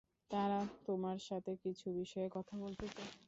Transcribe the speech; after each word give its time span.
তারা 0.31 0.59
তোমার 0.85 1.17
সাথে 1.27 1.51
কিছু 1.63 1.87
বিষয়ে 1.99 2.27
কথা 2.33 2.55
বলতে 2.57 2.85
চায়। 2.89 3.11